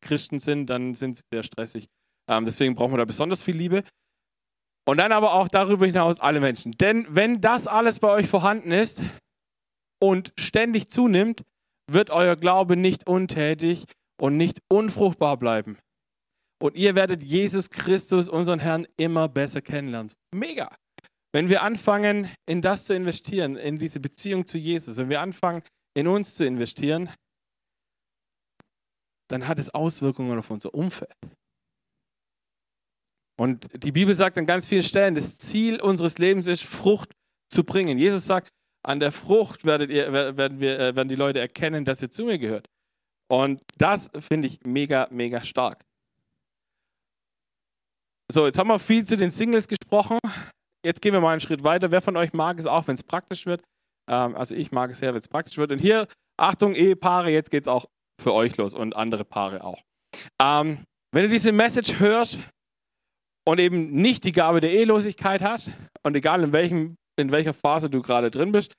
[0.01, 1.87] Christen sind, dann sind sie sehr stressig.
[2.29, 3.83] Ähm, deswegen brauchen wir da besonders viel Liebe.
[4.87, 6.71] Und dann aber auch darüber hinaus alle Menschen.
[6.73, 9.01] Denn wenn das alles bei euch vorhanden ist,
[10.01, 11.43] und ständig zunimmt,
[11.91, 13.85] wird euer Glaube nicht untätig
[14.19, 15.77] und nicht unfruchtbar bleiben.
[16.61, 20.11] Und ihr werdet Jesus Christus, unseren Herrn, immer besser kennenlernen.
[20.33, 20.75] Mega!
[21.33, 25.63] Wenn wir anfangen, in das zu investieren, in diese Beziehung zu Jesus, wenn wir anfangen,
[25.93, 27.09] in uns zu investieren,
[29.29, 31.13] dann hat es Auswirkungen auf unser Umfeld.
[33.37, 37.11] Und die Bibel sagt an ganz vielen Stellen, das Ziel unseres Lebens ist, Frucht
[37.51, 37.97] zu bringen.
[37.97, 38.49] Jesus sagt,
[38.85, 42.25] an der Frucht werdet ihr, werden, wir, äh, werden die Leute erkennen, dass ihr zu
[42.25, 42.69] mir gehört.
[43.27, 45.83] Und das finde ich mega, mega stark.
[48.31, 50.19] So, jetzt haben wir viel zu den Singles gesprochen.
[50.83, 51.89] Jetzt gehen wir mal einen Schritt weiter.
[51.89, 53.63] Wer von euch mag es auch, wenn es praktisch wird?
[54.09, 55.71] Ähm, also ich mag es sehr, wenn es praktisch wird.
[55.71, 57.85] Und hier, Achtung, Ehepaare, jetzt geht es auch
[58.21, 59.81] für euch los und andere Paare auch.
[60.39, 62.37] Ähm, wenn du diese Message hörst
[63.47, 65.71] und eben nicht die Gabe der Ehelosigkeit hast
[66.03, 68.73] und egal in welchem in welcher Phase du gerade drin bist.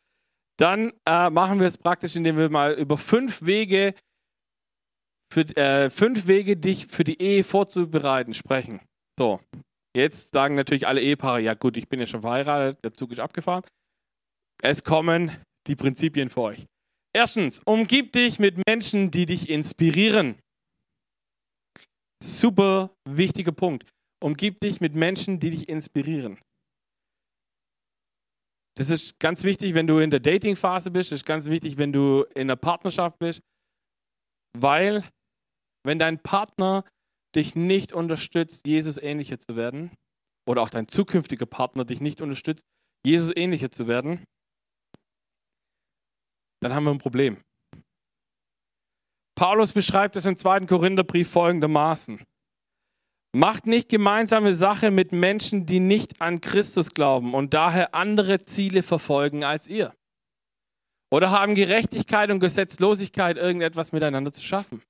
[0.58, 3.94] Dann äh, machen wir es praktisch, indem wir mal über fünf Wege,
[5.32, 8.80] für, äh, fünf Wege, dich für die Ehe vorzubereiten, sprechen.
[9.18, 9.40] So,
[9.94, 13.20] jetzt sagen natürlich alle Ehepaare, ja gut, ich bin ja schon verheiratet, der Zug ist
[13.20, 13.64] abgefahren.
[14.62, 16.66] Es kommen die Prinzipien für euch.
[17.14, 20.36] Erstens, umgib dich mit Menschen, die dich inspirieren.
[22.22, 23.88] Super wichtiger Punkt.
[24.22, 26.38] Umgib dich mit Menschen, die dich inspirieren.
[28.76, 31.10] Das ist ganz wichtig, wenn du in der Dating-Phase bist.
[31.10, 33.40] Das ist ganz wichtig, wenn du in einer Partnerschaft bist,
[34.56, 35.04] weil
[35.84, 36.84] wenn dein Partner
[37.34, 39.90] dich nicht unterstützt, Jesus ähnlicher zu werden,
[40.48, 42.64] oder auch dein zukünftiger Partner dich nicht unterstützt,
[43.04, 44.24] Jesus ähnlicher zu werden,
[46.62, 47.42] dann haben wir ein Problem.
[49.36, 52.24] Paulus beschreibt es im zweiten Korintherbrief folgendermaßen.
[53.36, 58.82] Macht nicht gemeinsame Sache mit Menschen, die nicht an Christus glauben und daher andere Ziele
[58.82, 59.94] verfolgen als ihr.
[61.12, 64.82] Oder haben Gerechtigkeit und Gesetzlosigkeit irgendetwas miteinander zu schaffen?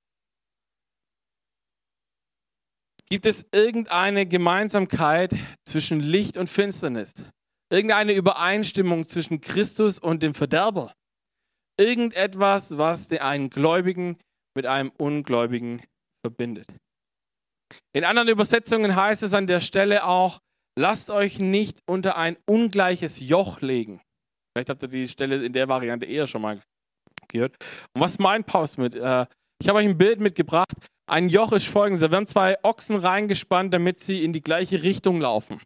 [3.09, 7.15] Gibt es irgendeine Gemeinsamkeit zwischen Licht und Finsternis?
[7.69, 10.93] Irgendeine Übereinstimmung zwischen Christus und dem Verderber?
[11.77, 14.17] Irgendetwas, was den einen Gläubigen
[14.55, 15.81] mit einem Ungläubigen
[16.25, 16.67] verbindet?
[17.93, 20.39] In anderen Übersetzungen heißt es an der Stelle auch,
[20.77, 24.01] lasst euch nicht unter ein ungleiches Joch legen.
[24.53, 26.59] Vielleicht habt ihr die Stelle in der Variante eher schon mal
[27.27, 27.55] gehört.
[27.93, 28.95] Und was meint Paulus mit?
[28.95, 29.25] Äh,
[29.61, 30.73] ich habe euch ein Bild mitgebracht.
[31.09, 32.09] Ein Joch ist folgendes.
[32.09, 35.61] Wir haben zwei Ochsen reingespannt, damit sie in die gleiche Richtung laufen.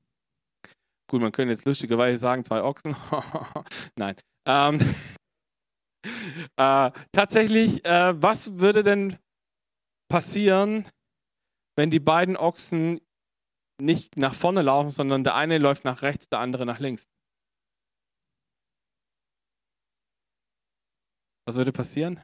[1.10, 2.96] Gut, man könnte jetzt lustigerweise sagen, zwei Ochsen.
[3.96, 4.16] Nein.
[4.48, 4.80] Ähm,
[6.58, 9.18] äh, tatsächlich, äh, was würde denn
[10.10, 10.88] passieren,
[11.78, 13.02] wenn die beiden Ochsen
[13.82, 17.06] nicht nach vorne laufen, sondern der eine läuft nach rechts, der andere nach links.
[21.48, 22.22] Was würde passieren?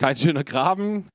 [0.00, 1.08] Kein schöner Graben.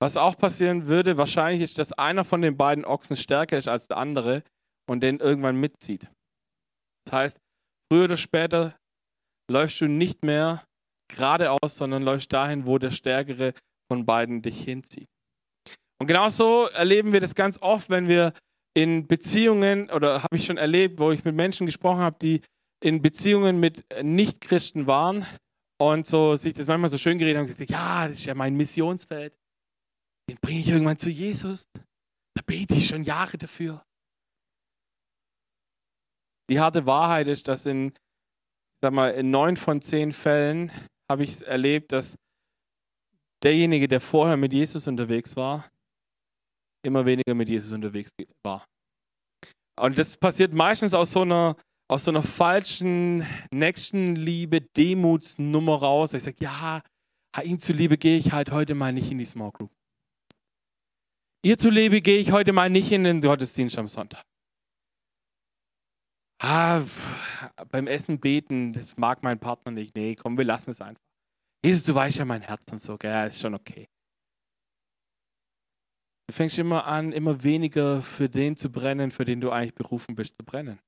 [0.00, 3.86] Was auch passieren würde, wahrscheinlich ist, dass einer von den beiden Ochsen stärker ist als
[3.88, 4.42] der andere
[4.88, 6.10] und den irgendwann mitzieht.
[7.06, 7.40] Das heißt,
[7.90, 8.76] früher oder später
[9.50, 10.64] läufst du nicht mehr
[11.08, 13.54] geradeaus, sondern läufst dahin, wo der Stärkere
[13.90, 15.08] von beiden dich hinzieht.
[15.98, 18.32] Und genauso erleben wir das ganz oft, wenn wir
[18.74, 22.42] in Beziehungen, oder habe ich schon erlebt, wo ich mit Menschen gesprochen habe, die
[22.82, 25.26] in Beziehungen mit Nichtchristen waren
[25.80, 28.54] und so sich das manchmal so schön geredet haben gesagt, ja, das ist ja mein
[28.54, 29.34] Missionsfeld.
[30.28, 31.68] Den bringe ich irgendwann zu Jesus.
[31.74, 33.82] Da bete ich schon Jahre dafür.
[36.50, 37.92] Die harte Wahrheit ist, dass in,
[38.82, 40.70] sag mal, in neun von zehn Fällen
[41.10, 42.16] habe ich erlebt, dass
[43.46, 45.70] derjenige, der vorher mit Jesus unterwegs war,
[46.84, 48.10] immer weniger mit Jesus unterwegs
[48.42, 48.66] war.
[49.78, 51.56] Und das passiert meistens aus so einer,
[51.88, 56.14] aus so einer falschen Nächstenliebe, Demutsnummer raus.
[56.14, 56.82] Ich sage, ja,
[57.44, 59.70] ihm zuliebe gehe ich halt heute mal nicht in die Small Group.
[61.44, 64.24] Ihr zuliebe gehe ich heute mal nicht in den Gottesdienst am Sonntag.
[66.42, 66.82] Ah,
[67.70, 69.94] beim Essen beten, das mag mein Partner nicht.
[69.94, 71.05] Nee, komm, wir lassen es einfach.
[71.64, 73.10] Jesus, du weißt ja mein Herz und so, gell?
[73.10, 73.88] ja, ist schon okay.
[76.28, 80.14] Du fängst immer an, immer weniger für den zu brennen, für den du eigentlich berufen
[80.16, 80.80] bist zu brennen.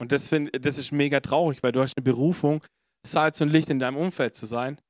[0.00, 2.64] Und das, find, das ist mega traurig, weil du hast eine Berufung,
[3.06, 4.80] Salz und Licht in deinem Umfeld zu sein.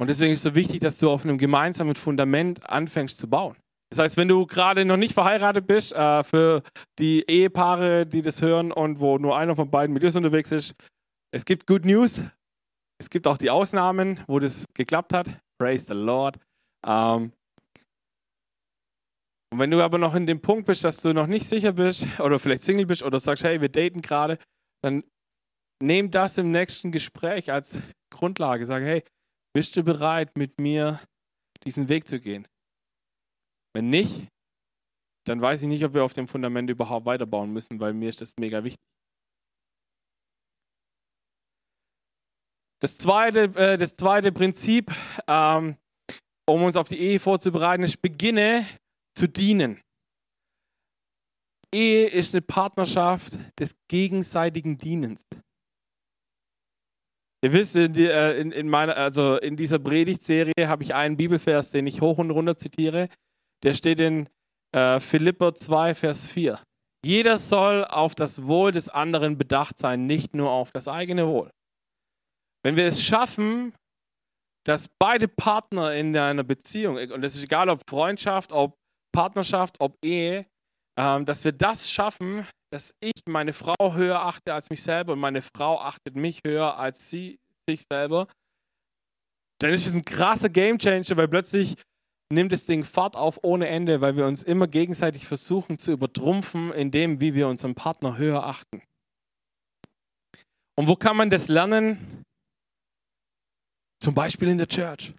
[0.00, 3.56] Und deswegen ist es so wichtig, dass du auf einem gemeinsamen Fundament anfängst zu bauen.
[3.90, 6.62] Das heißt, wenn du gerade noch nicht verheiratet bist, äh, für
[6.98, 10.74] die Ehepaare, die das hören und wo nur einer von beiden mit dir unterwegs ist,
[11.34, 12.22] es gibt Good News.
[13.00, 15.26] Es gibt auch die Ausnahmen, wo das geklappt hat.
[15.58, 16.38] Praise the Lord.
[16.86, 17.32] Ähm
[19.52, 22.06] und wenn du aber noch in dem Punkt bist, dass du noch nicht sicher bist
[22.20, 24.38] oder vielleicht Single bist oder sagst, hey, wir daten gerade,
[24.80, 25.02] dann
[25.82, 27.80] nimm das im nächsten Gespräch als
[28.12, 28.64] Grundlage.
[28.66, 29.02] Sag, hey,
[29.52, 31.00] bist du bereit, mit mir
[31.64, 32.46] diesen Weg zu gehen?
[33.74, 34.28] Wenn nicht,
[35.26, 38.20] dann weiß ich nicht, ob wir auf dem Fundament überhaupt weiterbauen müssen, weil mir ist
[38.20, 38.78] das mega wichtig.
[42.84, 44.92] Das zweite, äh, das zweite Prinzip,
[45.26, 45.78] ähm,
[46.46, 48.66] um uns auf die Ehe vorzubereiten, ist, beginne
[49.16, 49.80] zu dienen.
[51.72, 55.22] Ehe ist eine Partnerschaft des gegenseitigen Dienens.
[57.42, 61.16] Ihr wisst, in, die, äh, in, in, meiner, also in dieser Predigtserie habe ich einen
[61.16, 63.08] Bibelvers, den ich hoch und runter zitiere.
[63.62, 64.28] Der steht in
[64.76, 66.60] äh, Philipper 2, Vers 4.
[67.02, 71.50] Jeder soll auf das Wohl des anderen bedacht sein, nicht nur auf das eigene Wohl.
[72.64, 73.74] Wenn wir es schaffen,
[74.66, 78.74] dass beide Partner in einer Beziehung, und das ist egal ob Freundschaft, ob
[79.12, 80.46] Partnerschaft, ob Ehe,
[80.98, 85.20] ähm, dass wir das schaffen, dass ich meine Frau höher achte als mich selber und
[85.20, 88.26] meine Frau achtet mich höher als sie sich selber,
[89.60, 91.76] dann ist es ein krasser Gamechanger, weil plötzlich
[92.32, 96.72] nimmt das Ding Fahrt auf ohne Ende, weil wir uns immer gegenseitig versuchen zu übertrumpfen
[96.72, 98.82] in dem, wie wir unseren Partner höher achten.
[100.76, 102.24] Und wo kann man das lernen?
[104.04, 105.14] Zum Beispiel in der Church.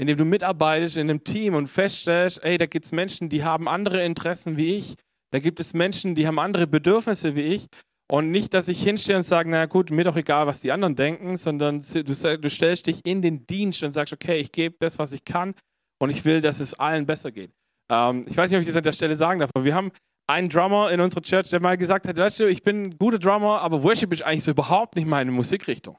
[0.00, 3.66] Indem du mitarbeitest in einem Team und feststellst, ey, da gibt es Menschen, die haben
[3.66, 4.94] andere Interessen wie ich.
[5.32, 7.66] Da gibt es Menschen, die haben andere Bedürfnisse wie ich.
[8.08, 10.94] Und nicht, dass ich hinstehe und sage, na gut, mir doch egal, was die anderen
[10.94, 15.12] denken, sondern du, stellst dich in den Dienst und sagst, okay, ich gebe das, was
[15.12, 15.56] ich kann
[16.00, 17.50] und ich will, dass es allen besser geht.
[17.90, 19.90] Ähm, ich weiß nicht, ob ich das an der Stelle sagen darf, aber wir haben
[20.28, 23.18] einen Drummer in unserer Church, der mal gesagt hat, weißt du, ich bin ein guter
[23.18, 25.98] Drummer, aber Worship ist eigentlich so überhaupt nicht meine Musikrichtung.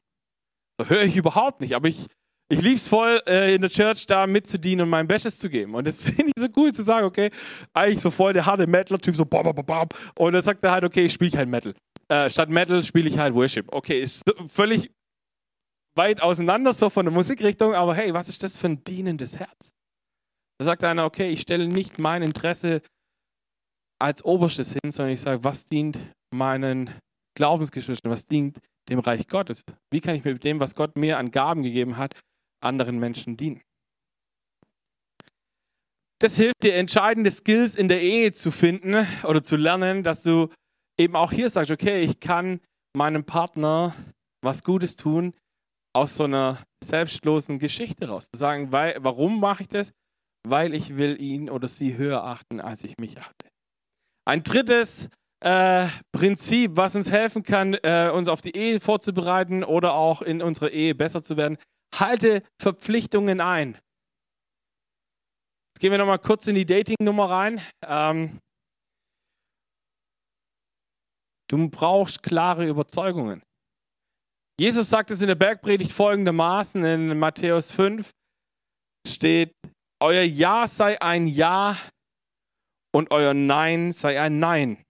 [0.80, 2.08] So höre ich überhaupt nicht, aber ich,
[2.50, 5.76] ich liebe es voll, äh, in der Church da mitzudienen und mein Bestes zu geben.
[5.76, 7.32] Und das finde ich so cool zu sagen, okay,
[7.74, 9.90] eigentlich so voll der harte Metal-Typ, so bam, bam, bam.
[10.16, 11.74] Und dann sagt er halt, okay, ich spiele halt Metal.
[12.08, 13.68] Äh, statt Metal spiele ich halt Worship.
[13.74, 14.90] Okay, ist völlig
[15.96, 19.72] weit auseinander so von der Musikrichtung, aber hey, was ist das für ein dienendes Herz?
[20.60, 22.82] Da sagt einer, okay, ich stelle nicht mein Interesse
[24.02, 26.00] als Oberstes hin, sondern ich sage, was dient
[26.34, 26.90] meinen
[27.36, 29.64] Glaubensgeschwistern, was dient dem Reich Gottes?
[29.92, 32.16] Wie kann ich mit dem, was Gott mir an Gaben gegeben hat,
[32.62, 33.62] anderen Menschen dienen.
[36.22, 40.50] Das hilft dir, entscheidende Skills in der Ehe zu finden oder zu lernen, dass du
[40.98, 42.60] eben auch hier sagst, okay, ich kann
[42.96, 43.96] meinem Partner
[44.42, 45.34] was Gutes tun
[45.96, 48.28] aus so einer selbstlosen Geschichte raus.
[48.34, 49.94] Zu sagen, weil, warum mache ich das?
[50.46, 53.48] Weil ich will ihn oder sie höher achten, als ich mich achte.
[54.26, 55.10] Ein drittes
[55.42, 60.42] äh, Prinzip, was uns helfen kann, äh, uns auf die Ehe vorzubereiten oder auch in
[60.42, 61.58] unserer Ehe besser zu werden,
[61.96, 63.78] halte Verpflichtungen ein.
[65.70, 67.62] Jetzt gehen wir nochmal kurz in die Dating-Nummer rein.
[67.86, 68.40] Ähm,
[71.50, 73.42] du brauchst klare Überzeugungen.
[74.60, 78.12] Jesus sagt es in der Bergpredigt folgendermaßen in Matthäus 5
[79.08, 79.54] steht,
[80.02, 81.78] euer Ja sei ein Ja
[82.94, 84.84] und euer Nein sei ein Nein.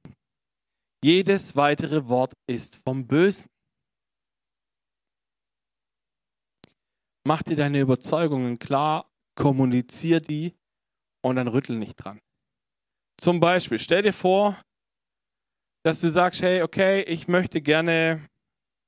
[1.04, 3.46] Jedes weitere Wort ist vom Bösen.
[7.26, 10.56] Mach dir deine Überzeugungen klar, kommunizier die
[11.22, 12.20] und dann rüttel nicht dran.
[13.22, 14.62] Zum Beispiel, stell dir vor,
[15.84, 18.28] dass du sagst, hey, okay, ich möchte gerne,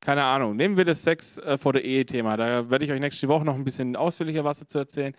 [0.01, 2.35] keine Ahnung, nehmen wir das Sex äh, vor der Ehe-Thema.
[2.35, 5.15] Da werde ich euch nächste Woche noch ein bisschen ausführlicher was dazu erzählen.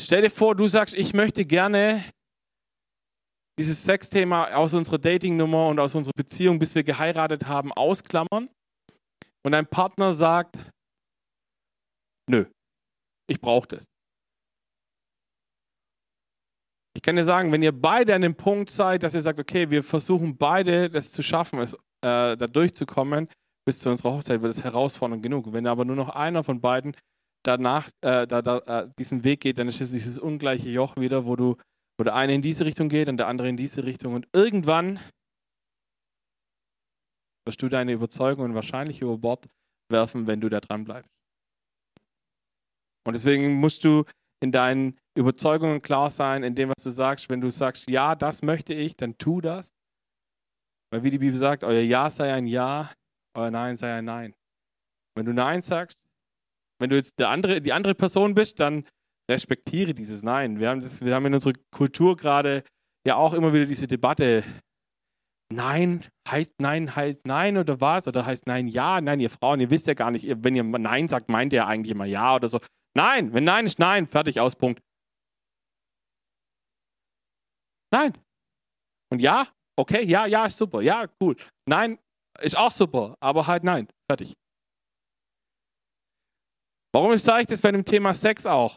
[0.00, 2.04] Stell dir vor, du sagst, ich möchte gerne
[3.58, 8.48] dieses Sexthema aus unserer Dating-Nummer und aus unserer Beziehung, bis wir geheiratet haben, ausklammern.
[9.44, 10.58] Und dein Partner sagt,
[12.30, 12.46] Nö,
[13.28, 13.86] ich brauche das.
[16.94, 19.70] Ich kann dir sagen, wenn ihr beide an dem Punkt seid, dass ihr sagt, okay,
[19.70, 23.28] wir versuchen beide das zu schaffen, es, äh, da durchzukommen,
[23.66, 25.52] bis zu unserer Hochzeit wird es herausfordernd genug.
[25.52, 26.94] Wenn aber nur noch einer von beiden
[27.44, 31.24] danach äh, da, da, äh, diesen Weg geht, dann ist es dieses ungleiche Joch wieder,
[31.26, 31.56] wo du,
[31.98, 34.14] wo der eine in diese Richtung geht und der andere in diese Richtung.
[34.14, 34.98] Und irgendwann
[37.44, 39.48] wirst du deine Überzeugungen wahrscheinlich über Bord
[39.90, 41.10] werfen, wenn du da dran bleibst.
[43.04, 44.04] Und deswegen musst du
[44.42, 47.28] in deinen Überzeugungen klar sein, in dem, was du sagst.
[47.28, 49.72] Wenn du sagst, ja, das möchte ich, dann tu das.
[50.90, 52.92] Weil wie die Bibel sagt, euer Ja sei ein Ja,
[53.34, 54.34] euer Nein sei ein Nein.
[55.16, 55.98] Wenn du Nein sagst,
[56.80, 58.86] wenn du jetzt der andere, die andere Person bist, dann
[59.30, 60.58] respektiere dieses Nein.
[60.58, 62.64] Wir haben, das, wir haben in unserer Kultur gerade
[63.06, 64.44] ja auch immer wieder diese Debatte.
[65.52, 68.08] Nein heißt Nein heißt Nein oder was?
[68.08, 69.00] Oder heißt Nein ja?
[69.00, 71.92] Nein, ihr Frauen, ihr wisst ja gar nicht, wenn ihr Nein sagt, meint ihr eigentlich
[71.92, 72.60] immer Ja oder so.
[72.94, 74.80] Nein, wenn Nein ist Nein, fertig, aus, Punkt.
[77.92, 78.12] Nein.
[79.10, 81.36] Und ja, okay, ja, ja, ist super, ja, cool.
[81.68, 81.98] Nein,
[82.40, 84.32] ist auch super, aber halt nein, fertig.
[86.94, 88.76] Warum sage ich das bei dem Thema Sex auch?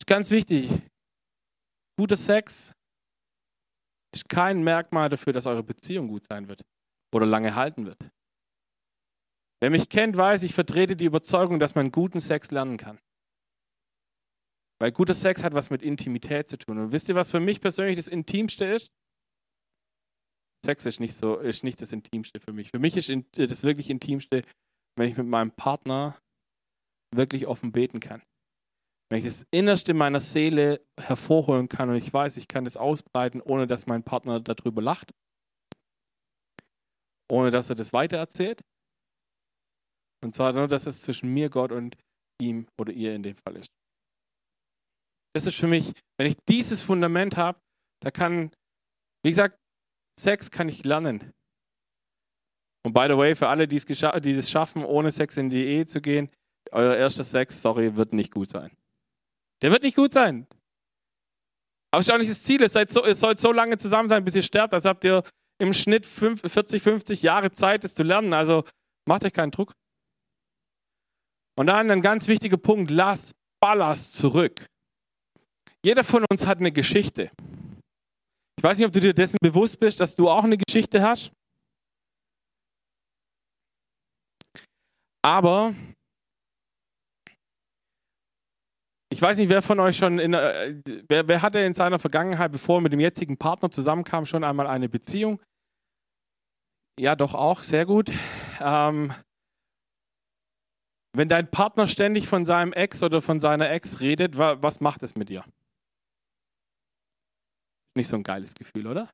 [0.00, 0.70] Ist ganz wichtig.
[1.98, 2.72] Guter Sex
[4.14, 6.62] ist kein Merkmal dafür, dass eure Beziehung gut sein wird
[7.14, 7.98] oder lange halten wird.
[9.60, 12.98] Wer mich kennt, weiß, ich vertrete die Überzeugung, dass man guten Sex lernen kann.
[14.80, 16.78] Weil guter Sex hat was mit Intimität zu tun.
[16.78, 18.92] Und wisst ihr, was für mich persönlich das Intimste ist?
[20.64, 22.70] Sex ist nicht so, ist nicht das Intimste für mich.
[22.70, 24.42] Für mich ist das wirklich Intimste,
[24.96, 26.16] wenn ich mit meinem Partner
[27.14, 28.22] wirklich offen beten kann.
[29.10, 33.40] Wenn ich das Innerste meiner Seele hervorholen kann und ich weiß, ich kann das ausbreiten,
[33.40, 35.12] ohne dass mein Partner darüber lacht,
[37.30, 38.62] ohne dass er das weitererzählt
[40.22, 41.96] und zwar nur, dass es zwischen mir, Gott und
[42.40, 43.70] ihm oder ihr in dem Fall ist.
[45.34, 47.60] Das ist für mich, wenn ich dieses Fundament habe,
[48.02, 48.50] da kann,
[49.24, 49.58] wie gesagt,
[50.18, 51.32] Sex kann ich lernen.
[52.84, 55.64] Und by the way, für alle, die es, die es schaffen, ohne Sex in die
[55.64, 56.30] Ehe zu gehen,
[56.72, 58.76] euer erster Sex, sorry, wird nicht gut sein.
[59.62, 60.46] Der wird nicht gut sein.
[61.90, 64.42] Aber es erstaunliches Ziel ist, seid so, es sollt so lange zusammen sein, bis ihr
[64.42, 64.74] sterbt.
[64.74, 65.22] Also habt ihr
[65.58, 68.34] im Schnitt 50, 40, 50 Jahre Zeit, es zu lernen.
[68.34, 68.64] Also
[69.06, 69.72] macht euch keinen Druck.
[71.56, 74.66] Und dann ein ganz wichtiger Punkt, lasst Ballast zurück.
[75.84, 77.30] Jeder von uns hat eine Geschichte.
[78.58, 81.32] Ich weiß nicht, ob du dir dessen bewusst bist, dass du auch eine Geschichte hast.
[85.22, 85.74] Aber
[89.10, 92.52] ich weiß nicht, wer von euch schon in, äh, wer, wer hatte in seiner Vergangenheit,
[92.52, 95.40] bevor er mit dem jetzigen Partner zusammenkam, schon einmal eine Beziehung?
[96.98, 98.10] Ja, doch auch, sehr gut.
[98.60, 99.14] Ähm,
[101.16, 105.14] wenn dein Partner ständig von seinem Ex oder von seiner Ex redet, was macht es
[105.14, 105.44] mit dir?
[107.96, 109.10] Nicht so ein geiles Gefühl, oder?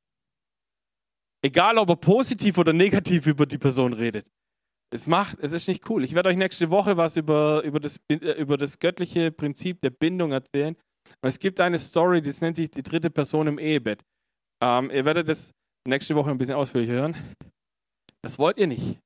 [1.42, 4.26] Egal, ob er positiv oder negativ über die Person redet.
[4.92, 6.04] Es macht, es ist nicht cool.
[6.04, 9.90] Ich werde euch nächste Woche was über, über, das, äh, über das göttliche Prinzip der
[9.90, 10.76] Bindung erzählen.
[11.20, 14.02] Und es gibt eine Story, das nennt sich die dritte Person im Ehebett.
[14.62, 15.52] Ähm, ihr werdet das
[15.86, 17.34] nächste Woche ein bisschen ausführlicher hören.
[18.22, 18.98] Das wollt ihr nicht.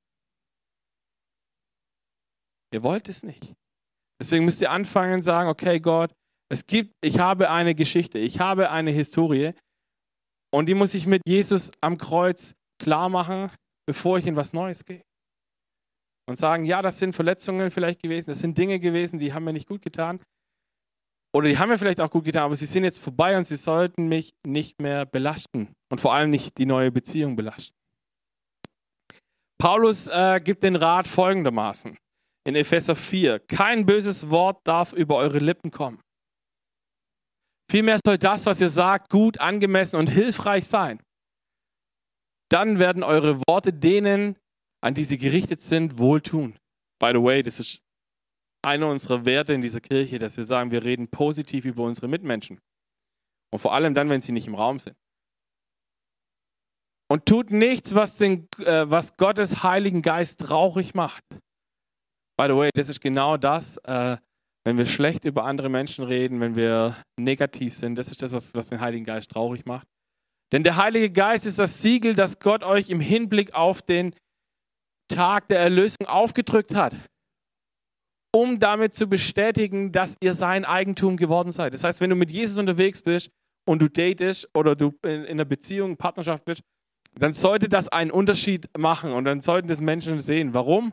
[2.73, 3.55] Ihr wollt es nicht.
[4.21, 6.13] Deswegen müsst ihr anfangen und sagen, okay Gott,
[6.51, 9.53] es gibt, ich habe eine Geschichte, ich habe eine Historie
[10.53, 13.51] und die muss ich mit Jesus am Kreuz klar machen,
[13.87, 15.03] bevor ich in was Neues gehe.
[16.29, 19.55] Und sagen, ja, das sind Verletzungen vielleicht gewesen, das sind Dinge gewesen, die haben mir
[19.55, 20.21] nicht gut getan.
[21.35, 23.57] Oder die haben mir vielleicht auch gut getan, aber sie sind jetzt vorbei und sie
[23.57, 25.73] sollten mich nicht mehr belasten.
[25.91, 27.75] Und vor allem nicht die neue Beziehung belasten.
[29.59, 31.97] Paulus äh, gibt den Rat folgendermaßen
[32.47, 33.41] in Epheser 4.
[33.41, 36.01] Kein böses Wort darf über eure Lippen kommen.
[37.71, 41.01] Vielmehr soll das, was ihr sagt, gut, angemessen und hilfreich sein.
[42.51, 44.37] Dann werden eure Worte denen,
[44.81, 46.59] an die sie gerichtet sind, wohltun.
[46.99, 47.81] By the way, das ist
[48.63, 52.61] einer unserer Werte in dieser Kirche, dass wir sagen, wir reden positiv über unsere Mitmenschen.
[53.51, 54.97] Und vor allem dann, wenn sie nicht im Raum sind.
[57.11, 61.25] Und tut nichts, was, den, äh, was Gottes Heiligen Geist traurig macht.
[62.37, 64.19] By the way, das ist genau das, äh,
[64.65, 68.55] wenn wir schlecht über andere Menschen reden, wenn wir negativ sind, das ist das, was,
[68.55, 69.89] was den Heiligen Geist traurig macht.
[70.53, 74.15] Denn der Heilige Geist ist das Siegel, das Gott euch im Hinblick auf den
[75.09, 76.95] Tag der Erlösung aufgedrückt hat,
[78.35, 81.75] um damit zu bestätigen, dass ihr sein Eigentum geworden seid.
[81.75, 83.31] Das heißt, wenn du mit Jesus unterwegs bist
[83.67, 86.63] und du datest oder du in, in einer Beziehung, Partnerschaft bist,
[87.19, 90.55] dann sollte das einen Unterschied machen und dann sollten das Menschen sehen.
[90.55, 90.93] Warum?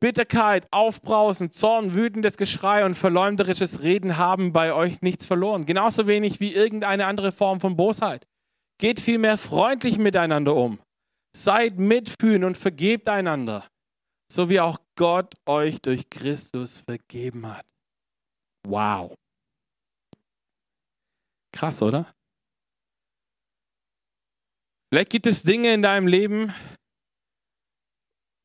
[0.00, 5.64] Bitterkeit, Aufbrausen, Zorn, wütendes Geschrei und verleumderisches Reden haben bei euch nichts verloren.
[5.64, 8.26] Genauso wenig wie irgendeine andere Form von Bosheit.
[8.78, 10.80] Geht vielmehr freundlich miteinander um.
[11.34, 13.66] Seid mitfühlend und vergebt einander,
[14.30, 17.66] so wie auch Gott euch durch Christus vergeben hat.
[18.66, 19.14] Wow.
[21.54, 22.12] Krass, oder?
[24.90, 26.52] Vielleicht gibt es Dinge in deinem Leben,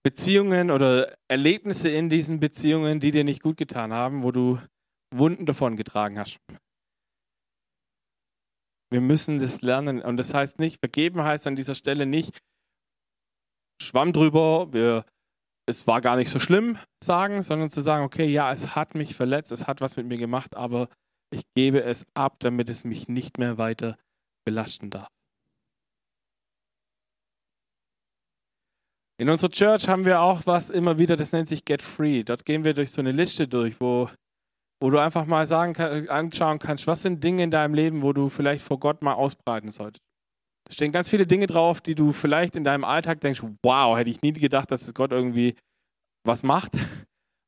[0.04, 4.62] Beziehungen oder Erlebnisse in diesen Beziehungen, die dir nicht gut getan haben, wo du
[5.14, 6.38] Wunden davon getragen hast.
[8.90, 10.02] Wir müssen das lernen.
[10.02, 12.38] Und das heißt nicht, vergeben heißt an dieser Stelle nicht,
[13.82, 15.06] schwamm drüber, wir,
[15.68, 19.16] es war gar nicht so schlimm sagen, sondern zu sagen, okay, ja, es hat mich
[19.16, 20.90] verletzt, es hat was mit mir gemacht, aber
[21.32, 23.98] ich gebe es ab, damit es mich nicht mehr weiter
[24.46, 25.10] belasten darf.
[29.20, 32.24] In unserer Church haben wir auch was immer wieder, das nennt sich Get Free.
[32.24, 34.10] Dort gehen wir durch so eine Liste durch, wo,
[34.80, 38.14] wo du einfach mal sagen kann, anschauen kannst, was sind Dinge in deinem Leben, wo
[38.14, 40.07] du vielleicht vor Gott mal ausbreiten solltest.
[40.68, 44.10] Da stehen ganz viele Dinge drauf, die du vielleicht in deinem Alltag denkst, wow, hätte
[44.10, 45.56] ich nie gedacht, dass Gott irgendwie
[46.26, 46.74] was macht.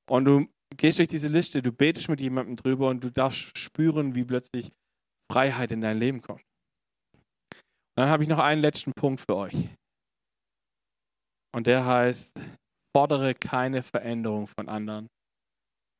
[0.09, 4.15] Und du gehst durch diese Liste, du betest mit jemandem drüber und du darfst spüren,
[4.15, 4.71] wie plötzlich
[5.31, 6.41] Freiheit in dein Leben kommt.
[7.51, 9.69] Und dann habe ich noch einen letzten Punkt für euch.
[11.53, 12.39] Und der heißt,
[12.95, 15.07] fordere keine Veränderung von anderen,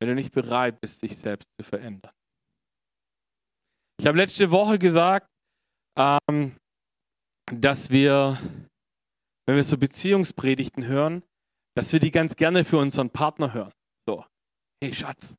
[0.00, 2.12] wenn du nicht bereit bist, dich selbst zu verändern.
[4.00, 5.26] Ich habe letzte Woche gesagt,
[5.98, 6.56] ähm,
[7.52, 8.38] dass wir,
[9.46, 11.22] wenn wir so Beziehungspredigten hören,
[11.76, 13.72] dass wir die ganz gerne für unseren Partner hören.
[14.06, 14.24] So,
[14.82, 15.36] hey Schatz,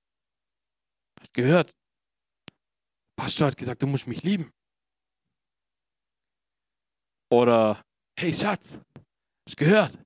[1.19, 1.71] hast gehört?
[3.17, 4.51] Pastor hat gesagt, du musst mich lieben.
[7.31, 7.81] Oder,
[8.17, 8.79] hey Schatz,
[9.47, 9.97] Hast gehört?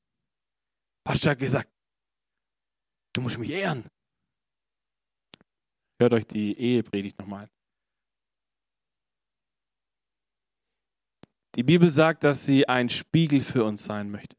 [1.05, 1.69] Pastor hat gesagt,
[3.13, 3.88] du musst mich ehren.
[6.01, 7.47] Hört euch die Ehepredigt nochmal.
[11.56, 14.36] Die Bibel sagt, dass sie ein Spiegel für uns sein möchte.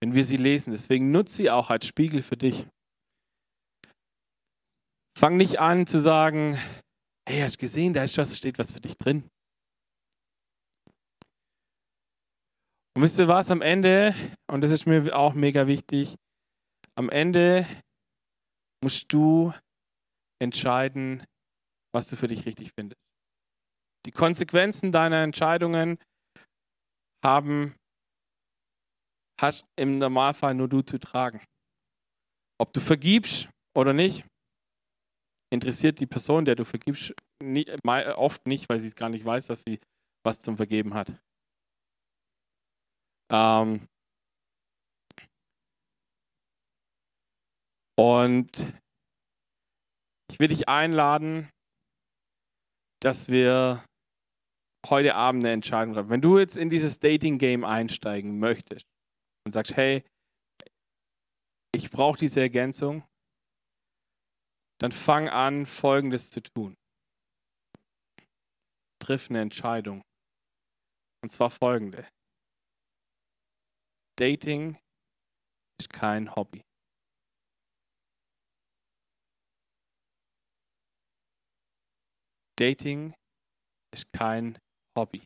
[0.00, 2.66] Wenn wir sie lesen, deswegen nutze sie auch als Spiegel für dich.
[5.18, 6.58] Fang nicht an zu sagen,
[7.28, 9.28] hey, hast du gesehen, da ist was, steht was für dich drin.
[12.94, 14.14] Und wisst ihr was, am Ende,
[14.50, 16.16] und das ist mir auch mega wichtig,
[16.94, 17.66] am Ende
[18.82, 19.54] musst du
[20.40, 21.24] entscheiden,
[21.94, 23.00] was du für dich richtig findest.
[24.04, 25.98] Die Konsequenzen deiner Entscheidungen
[27.24, 27.74] haben,
[29.40, 31.40] hast im Normalfall nur du zu tragen.
[32.60, 34.24] Ob du vergibst oder nicht,
[35.52, 37.14] interessiert die Person, der du vergibst,
[38.16, 39.80] oft nicht, weil sie es gar nicht weiß, dass sie
[40.24, 41.12] was zum Vergeben hat.
[43.32, 43.88] Ähm
[47.98, 48.72] und
[50.30, 51.50] ich will dich einladen,
[53.00, 53.84] dass wir
[54.88, 56.10] heute Abend eine Entscheidung treffen.
[56.10, 58.86] Wenn du jetzt in dieses Dating-Game einsteigen möchtest
[59.44, 60.04] und sagst, hey,
[61.74, 63.04] ich brauche diese Ergänzung,
[64.78, 66.76] dann fang an, Folgendes zu tun.
[69.00, 70.02] Triff eine Entscheidung.
[71.22, 72.08] Und zwar folgende.
[74.18, 74.76] Dating
[75.78, 76.62] ist kein Hobby.
[82.58, 83.14] Dating
[83.94, 84.58] ist kein
[84.96, 85.22] Hobby.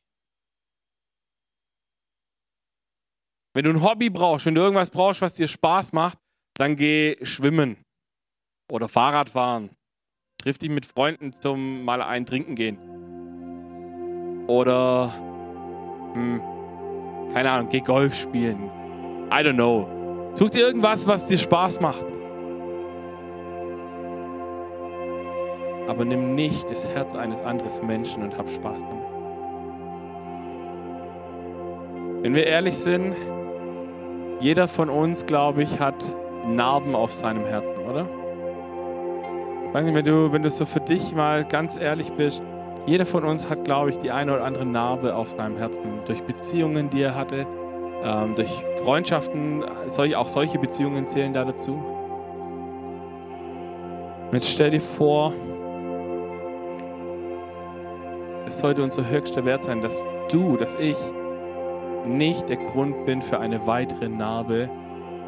[3.55, 6.19] Wenn du ein Hobby brauchst, wenn du irgendwas brauchst, was dir Spaß macht,
[6.59, 7.77] dann geh schwimmen
[8.71, 9.71] oder Fahrrad fahren.
[10.39, 12.79] Triff dich mit Freunden zum mal ein Trinken gehen.
[14.47, 15.13] Oder,
[16.13, 16.41] hm,
[17.33, 18.71] keine Ahnung, geh Golf spielen.
[19.31, 20.33] I don't know.
[20.35, 22.05] Such dir irgendwas, was dir Spaß macht.
[25.89, 29.06] Aber nimm nicht das Herz eines anderen Menschen und hab Spaß damit.
[32.27, 33.15] Wenn wir ehrlich sind,
[34.41, 35.95] jeder von uns, glaube ich, hat
[36.45, 38.05] Narben auf seinem Herzen, oder?
[39.69, 42.43] Ich weiß nicht, wenn du, wenn du so für dich mal ganz ehrlich bist,
[42.85, 46.01] jeder von uns hat, glaube ich, die eine oder andere Narbe auf seinem Herzen.
[46.07, 47.47] Durch Beziehungen, die er hatte,
[48.03, 48.51] ähm, durch
[48.83, 51.81] Freundschaften, solch, auch solche Beziehungen zählen da dazu.
[54.33, 55.33] Jetzt stell dir vor,
[58.49, 60.97] es sollte unser höchster Wert sein, dass du, dass ich
[62.07, 64.71] nicht der Grund bin für eine weitere Narbe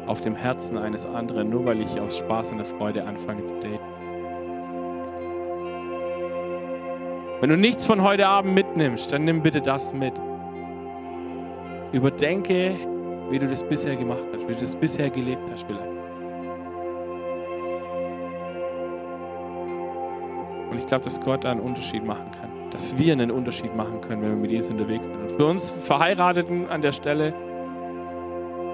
[0.07, 3.53] auf dem Herzen eines anderen, nur weil ich aus Spaß und der Freude anfange zu
[3.55, 3.79] daten.
[7.41, 10.13] Wenn du nichts von heute Abend mitnimmst, dann nimm bitte das mit.
[11.91, 12.75] Überdenke,
[13.29, 15.87] wie du das bisher gemacht hast, wie du das bisher gelebt hast vielleicht.
[20.69, 22.58] Und ich glaube, dass Gott da einen Unterschied machen kann.
[22.71, 25.17] Dass wir einen Unterschied machen können, wenn wir mit Jesus unterwegs sind.
[25.17, 27.33] Und für uns Verheirateten an der Stelle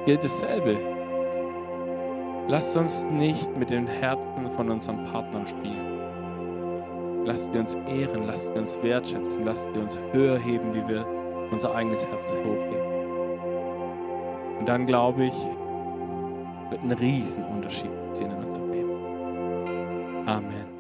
[0.06, 0.78] gilt dasselbe.
[2.48, 7.26] Lasst uns nicht mit den Herzen von unseren Partnern spielen.
[7.26, 11.06] Lasst sie uns ehren, lasst sie uns wertschätzen, lasst sie uns höher heben, wie wir
[11.52, 12.86] unser eigenes Herz hochheben.
[14.60, 15.34] Und dann glaube ich,
[16.70, 20.28] wird ein Riesenunterschied passieren in unserem Leben.
[20.28, 20.75] Amen.